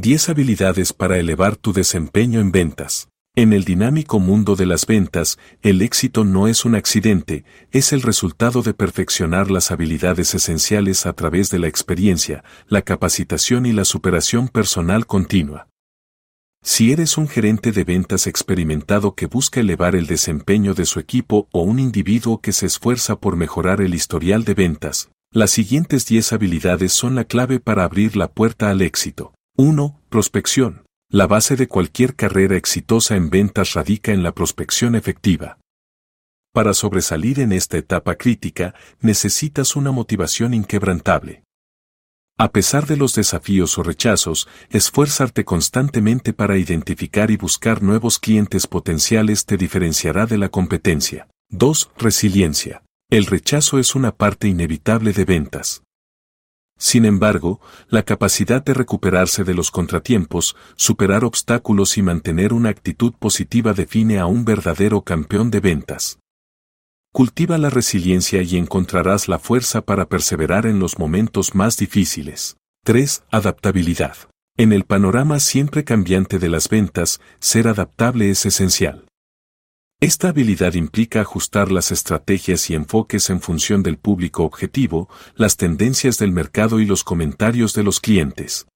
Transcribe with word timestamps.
10 0.00 0.30
habilidades 0.30 0.92
para 0.92 1.18
elevar 1.18 1.56
tu 1.56 1.72
desempeño 1.72 2.40
en 2.40 2.52
ventas. 2.52 3.08
En 3.36 3.52
el 3.52 3.64
dinámico 3.64 4.18
mundo 4.18 4.56
de 4.56 4.66
las 4.66 4.86
ventas, 4.86 5.38
el 5.62 5.82
éxito 5.82 6.24
no 6.24 6.48
es 6.48 6.64
un 6.64 6.74
accidente, 6.74 7.44
es 7.70 7.92
el 7.92 8.02
resultado 8.02 8.62
de 8.62 8.74
perfeccionar 8.74 9.50
las 9.50 9.70
habilidades 9.70 10.34
esenciales 10.34 11.06
a 11.06 11.12
través 11.12 11.50
de 11.50 11.58
la 11.58 11.68
experiencia, 11.68 12.42
la 12.66 12.82
capacitación 12.82 13.66
y 13.66 13.72
la 13.72 13.84
superación 13.84 14.48
personal 14.48 15.06
continua. 15.06 15.68
Si 16.62 16.92
eres 16.92 17.16
un 17.16 17.28
gerente 17.28 17.70
de 17.70 17.84
ventas 17.84 18.26
experimentado 18.26 19.14
que 19.14 19.26
busca 19.26 19.60
elevar 19.60 19.94
el 19.94 20.06
desempeño 20.06 20.74
de 20.74 20.86
su 20.86 20.98
equipo 20.98 21.46
o 21.52 21.62
un 21.62 21.78
individuo 21.78 22.40
que 22.40 22.52
se 22.52 22.66
esfuerza 22.66 23.20
por 23.20 23.36
mejorar 23.36 23.80
el 23.80 23.94
historial 23.94 24.44
de 24.44 24.54
ventas, 24.54 25.10
las 25.32 25.50
siguientes 25.50 26.06
10 26.06 26.32
habilidades 26.32 26.92
son 26.92 27.14
la 27.14 27.24
clave 27.24 27.60
para 27.60 27.84
abrir 27.84 28.16
la 28.16 28.28
puerta 28.28 28.70
al 28.70 28.82
éxito. 28.82 29.32
1. 29.62 30.00
Prospección. 30.08 30.86
La 31.10 31.26
base 31.26 31.54
de 31.54 31.68
cualquier 31.68 32.16
carrera 32.16 32.56
exitosa 32.56 33.14
en 33.14 33.28
ventas 33.28 33.74
radica 33.74 34.10
en 34.10 34.22
la 34.22 34.32
prospección 34.32 34.94
efectiva. 34.94 35.58
Para 36.54 36.72
sobresalir 36.72 37.40
en 37.40 37.52
esta 37.52 37.76
etapa 37.76 38.14
crítica, 38.14 38.74
necesitas 39.02 39.76
una 39.76 39.92
motivación 39.92 40.54
inquebrantable. 40.54 41.42
A 42.38 42.52
pesar 42.52 42.86
de 42.86 42.96
los 42.96 43.14
desafíos 43.14 43.76
o 43.76 43.82
rechazos, 43.82 44.48
esfuérzate 44.70 45.44
constantemente 45.44 46.32
para 46.32 46.56
identificar 46.56 47.30
y 47.30 47.36
buscar 47.36 47.82
nuevos 47.82 48.18
clientes 48.18 48.66
potenciales 48.66 49.44
te 49.44 49.58
diferenciará 49.58 50.24
de 50.24 50.38
la 50.38 50.48
competencia. 50.48 51.28
2. 51.50 51.90
Resiliencia. 51.98 52.82
El 53.10 53.26
rechazo 53.26 53.78
es 53.78 53.94
una 53.94 54.16
parte 54.16 54.48
inevitable 54.48 55.12
de 55.12 55.26
ventas. 55.26 55.82
Sin 56.90 57.04
embargo, 57.04 57.60
la 57.88 58.02
capacidad 58.02 58.64
de 58.64 58.74
recuperarse 58.74 59.44
de 59.44 59.54
los 59.54 59.70
contratiempos, 59.70 60.56
superar 60.74 61.24
obstáculos 61.24 61.96
y 61.96 62.02
mantener 62.02 62.52
una 62.52 62.70
actitud 62.70 63.12
positiva 63.16 63.74
define 63.74 64.18
a 64.18 64.26
un 64.26 64.44
verdadero 64.44 65.02
campeón 65.02 65.52
de 65.52 65.60
ventas. 65.60 66.18
Cultiva 67.12 67.58
la 67.58 67.70
resiliencia 67.70 68.42
y 68.42 68.56
encontrarás 68.56 69.28
la 69.28 69.38
fuerza 69.38 69.82
para 69.82 70.08
perseverar 70.08 70.66
en 70.66 70.80
los 70.80 70.98
momentos 70.98 71.54
más 71.54 71.76
difíciles. 71.76 72.56
3. 72.84 73.22
Adaptabilidad. 73.30 74.16
En 74.56 74.72
el 74.72 74.82
panorama 74.82 75.38
siempre 75.38 75.84
cambiante 75.84 76.40
de 76.40 76.48
las 76.48 76.68
ventas, 76.68 77.20
ser 77.38 77.68
adaptable 77.68 78.30
es 78.30 78.44
esencial. 78.46 79.06
Esta 80.02 80.30
habilidad 80.30 80.72
implica 80.72 81.20
ajustar 81.20 81.70
las 81.70 81.92
estrategias 81.92 82.70
y 82.70 82.74
enfoques 82.74 83.28
en 83.28 83.42
función 83.42 83.82
del 83.82 83.98
público 83.98 84.44
objetivo, 84.44 85.10
las 85.34 85.58
tendencias 85.58 86.16
del 86.16 86.32
mercado 86.32 86.80
y 86.80 86.86
los 86.86 87.04
comentarios 87.04 87.74
de 87.74 87.82
los 87.82 88.00
clientes. 88.00 88.66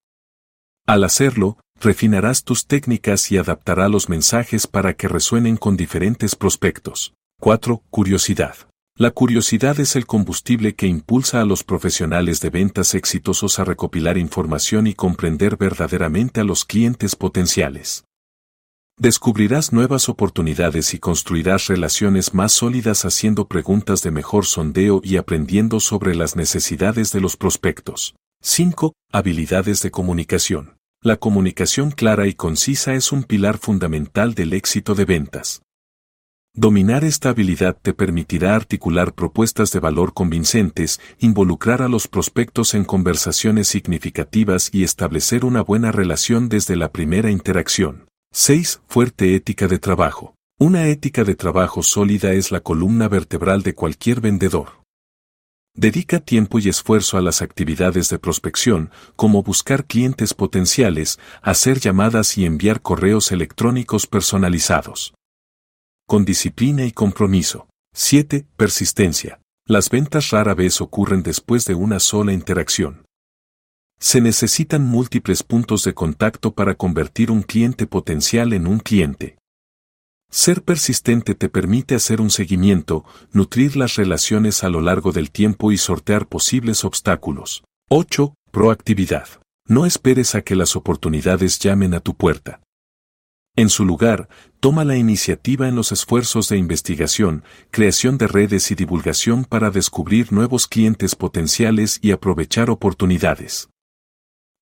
Al 0.87 1.03
hacerlo, 1.03 1.57
refinarás 1.81 2.45
tus 2.45 2.67
técnicas 2.67 3.33
y 3.33 3.39
adaptará 3.39 3.89
los 3.89 4.11
mensajes 4.11 4.67
para 4.67 4.93
que 4.93 5.09
resuenen 5.09 5.57
con 5.57 5.79
diferentes 5.79 6.37
prospectos. 6.37 7.15
4. 7.41 7.83
Curiosidad. 7.89 8.57
La 8.95 9.11
curiosidad 9.11 9.81
es 9.81 9.97
el 9.97 10.05
combustible 10.05 10.75
que 10.75 10.87
impulsa 10.87 11.41
a 11.41 11.47
los 11.47 11.65
profesionales 11.65 12.43
de 12.43 12.51
ventas 12.51 12.95
exitosos 12.95 13.59
a 13.59 13.65
recopilar 13.65 14.19
información 14.19 14.87
y 14.87 14.93
comprender 14.93 15.57
verdaderamente 15.57 16.43
a 16.43 16.45
los 16.45 16.67
clientes 16.67 17.17
potenciales. 17.17 18.05
Descubrirás 18.97 19.73
nuevas 19.73 20.09
oportunidades 20.09 20.95
y 20.95 21.01
construirás 21.01 21.67
relaciones 21.67 22.33
más 22.33 22.53
sólidas 22.53 23.05
haciendo 23.05 23.49
preguntas 23.49 24.03
de 24.03 24.13
mejor 24.13 24.47
sondeo 24.47 25.01
y 25.03 25.17
aprendiendo 25.17 25.81
sobre 25.81 26.15
las 26.15 26.37
necesidades 26.37 27.11
de 27.11 27.21
los 27.21 27.37
prospectos. 27.37 28.15
5. 28.43 28.93
Habilidades 29.11 29.83
de 29.83 29.91
comunicación. 29.91 30.77
La 31.03 31.17
comunicación 31.17 31.91
clara 31.91 32.29
y 32.29 32.35
concisa 32.35 32.95
es 32.95 33.11
un 33.11 33.25
pilar 33.25 33.59
fundamental 33.59 34.35
del 34.35 34.53
éxito 34.53 34.95
de 34.95 35.05
ventas. 35.05 35.63
Dominar 36.55 37.03
esta 37.03 37.31
habilidad 37.31 37.77
te 37.83 37.95
permitirá 37.95 38.55
articular 38.55 39.13
propuestas 39.13 39.73
de 39.73 39.81
valor 39.81 40.15
convincentes, 40.15 41.01
involucrar 41.19 41.83
a 41.83 41.89
los 41.89 42.07
prospectos 42.07 42.75
en 42.75 42.85
conversaciones 42.85 43.67
significativas 43.67 44.71
y 44.73 44.85
establecer 44.85 45.45
una 45.45 45.63
buena 45.63 45.91
relación 45.91 46.49
desde 46.49 46.77
la 46.77 46.93
primera 46.93 47.33
interacción. 47.33 48.07
6. 48.37 48.81
Fuerte 48.89 49.37
ética 49.37 49.69
de 49.69 49.79
trabajo. 49.79 50.35
Una 50.59 50.89
ética 50.89 51.23
de 51.23 51.37
trabajo 51.37 51.85
sólida 51.85 52.33
es 52.33 52.51
la 52.51 52.59
columna 52.59 53.07
vertebral 53.07 53.63
de 53.63 53.77
cualquier 53.77 54.21
vendedor. 54.21 54.83
Dedica 55.77 56.19
tiempo 56.19 56.59
y 56.59 56.69
esfuerzo 56.69 57.17
a 57.17 57.21
las 57.21 57.43
actividades 57.43 58.09
de 58.09 58.19
prospección, 58.19 58.91
como 59.15 59.45
buscar 59.45 59.85
clientes 59.87 60.35
potenciales, 60.35 61.21
hacer 61.43 61.79
llamadas 61.79 62.37
y 62.37 62.45
enviar 62.45 62.83
correos 62.83 63.31
electrónicos 63.31 64.09
personalizados. 64.09 65.15
Con 66.05 66.25
disciplina 66.25 66.85
y 66.85 66.91
compromiso. 66.91 67.69
7. 67.95 68.49
Persistencia. 68.57 69.39
Las 69.65 69.91
ventas 69.91 70.31
rara 70.31 70.55
vez 70.55 70.81
ocurren 70.81 71.23
después 71.23 71.67
de 71.67 71.77
una 71.77 72.01
sola 72.01 72.33
interacción. 72.33 73.04
Se 73.99 74.21
necesitan 74.21 74.85
múltiples 74.85 75.43
puntos 75.43 75.85
de 75.85 75.95
contacto 75.95 76.53
para 76.53 76.75
convertir 76.75 77.31
un 77.31 77.43
cliente 77.43 77.87
potencial 77.87 78.53
en 78.53 78.67
un 78.67 78.79
cliente. 78.79 79.39
Ser 80.31 80.63
persistente 80.63 81.35
te 81.35 81.49
permite 81.49 81.95
hacer 81.95 82.21
un 82.21 82.31
seguimiento, 82.31 83.05
nutrir 83.33 83.77
las 83.77 83.95
relaciones 83.95 84.65
a 84.65 84.69
lo 84.69 84.81
largo 84.81 85.13
del 85.13 85.31
tiempo 85.31 85.71
y 85.71 85.79
sortear 85.79 86.27
posibles 86.27 86.85
obstáculos. 86.85 87.63
8. 87.89 88.35
Proactividad. 88.51 89.29
No 89.69 89.87
esperes 89.87 90.35
a 90.35 90.43
que 90.43 90.57
las 90.57 90.75
oportunidades 90.75 91.59
llamen 91.59 91.95
a 91.95 92.01
tu 92.01 92.15
puerta. 92.15 92.61
En 93.57 93.69
su 93.69 93.85
lugar, 93.85 94.29
toma 94.59 94.85
la 94.85 94.97
iniciativa 94.97 95.69
en 95.69 95.77
los 95.77 95.93
esfuerzos 95.93 96.49
de 96.49 96.59
investigación, 96.59 97.45
creación 97.71 98.19
de 98.19 98.27
redes 98.27 98.73
y 98.73 98.75
divulgación 98.75 99.45
para 99.45 99.71
descubrir 99.71 100.33
nuevos 100.33 100.67
clientes 100.67 101.15
potenciales 101.15 102.01
y 102.03 102.11
aprovechar 102.11 102.69
oportunidades. 102.69 103.69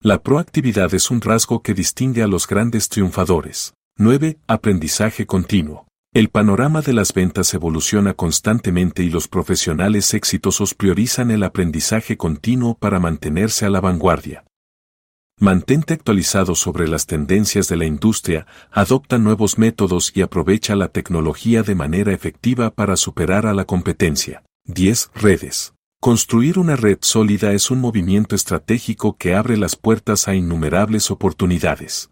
La 0.04 0.20
proactividad 0.20 0.92
es 0.94 1.12
un 1.12 1.20
rasgo 1.20 1.62
que 1.62 1.74
distingue 1.74 2.24
a 2.24 2.26
los 2.26 2.48
grandes 2.48 2.88
triunfadores. 2.88 3.74
9. 3.98 4.36
Aprendizaje 4.48 5.26
continuo. 5.26 5.86
El 6.12 6.28
panorama 6.28 6.82
de 6.82 6.92
las 6.92 7.14
ventas 7.14 7.54
evoluciona 7.54 8.12
constantemente 8.14 9.04
y 9.04 9.10
los 9.10 9.28
profesionales 9.28 10.12
exitosos 10.14 10.74
priorizan 10.74 11.30
el 11.30 11.44
aprendizaje 11.44 12.16
continuo 12.16 12.74
para 12.74 12.98
mantenerse 12.98 13.64
a 13.64 13.70
la 13.70 13.80
vanguardia. 13.80 14.42
Mantente 15.38 15.94
actualizado 15.94 16.56
sobre 16.56 16.88
las 16.88 17.06
tendencias 17.06 17.68
de 17.68 17.76
la 17.76 17.84
industria, 17.84 18.48
adopta 18.72 19.18
nuevos 19.18 19.56
métodos 19.56 20.10
y 20.16 20.22
aprovecha 20.22 20.74
la 20.74 20.88
tecnología 20.88 21.62
de 21.62 21.76
manera 21.76 22.12
efectiva 22.12 22.70
para 22.70 22.96
superar 22.96 23.46
a 23.46 23.54
la 23.54 23.66
competencia. 23.66 24.42
10. 24.64 25.12
Redes. 25.14 25.74
Construir 26.04 26.58
una 26.58 26.74
red 26.74 26.98
sólida 27.00 27.52
es 27.52 27.70
un 27.70 27.78
movimiento 27.78 28.34
estratégico 28.34 29.16
que 29.16 29.36
abre 29.36 29.56
las 29.56 29.76
puertas 29.76 30.26
a 30.26 30.34
innumerables 30.34 31.12
oportunidades. 31.12 32.10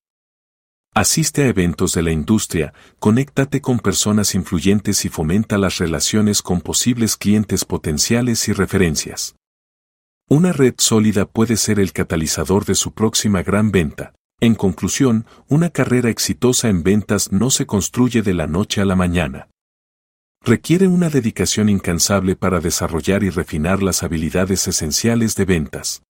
Asiste 0.94 1.42
a 1.42 1.48
eventos 1.48 1.92
de 1.94 2.02
la 2.02 2.12
industria, 2.12 2.72
conéctate 3.00 3.60
con 3.60 3.80
personas 3.80 4.36
influyentes 4.36 5.04
y 5.04 5.08
fomenta 5.08 5.58
las 5.58 5.78
relaciones 5.78 6.40
con 6.40 6.60
posibles 6.60 7.16
clientes 7.16 7.64
potenciales 7.64 8.46
y 8.46 8.52
referencias. 8.52 9.34
Una 10.28 10.52
red 10.52 10.74
sólida 10.78 11.26
puede 11.26 11.56
ser 11.56 11.80
el 11.80 11.92
catalizador 11.92 12.66
de 12.66 12.76
su 12.76 12.92
próxima 12.92 13.42
gran 13.42 13.72
venta. 13.72 14.14
En 14.38 14.54
conclusión, 14.54 15.26
una 15.48 15.70
carrera 15.70 16.10
exitosa 16.10 16.68
en 16.68 16.84
ventas 16.84 17.32
no 17.32 17.50
se 17.50 17.66
construye 17.66 18.22
de 18.22 18.34
la 18.34 18.46
noche 18.46 18.80
a 18.80 18.84
la 18.84 18.94
mañana. 18.94 19.48
Requiere 20.42 20.88
una 20.88 21.10
dedicación 21.10 21.68
incansable 21.68 22.34
para 22.34 22.60
desarrollar 22.60 23.22
y 23.22 23.28
refinar 23.28 23.82
las 23.82 24.02
habilidades 24.02 24.66
esenciales 24.68 25.34
de 25.36 25.44
ventas. 25.44 26.02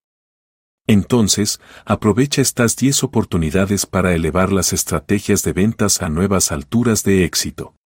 Entonces, 0.86 1.60
aprovecha 1.84 2.40
estas 2.40 2.76
10 2.76 3.02
oportunidades 3.04 3.86
para 3.86 4.14
elevar 4.14 4.52
las 4.52 4.72
estrategias 4.72 5.42
de 5.42 5.52
ventas 5.52 6.00
a 6.00 6.08
nuevas 6.08 6.52
alturas 6.52 7.02
de 7.02 7.24
éxito. 7.24 7.74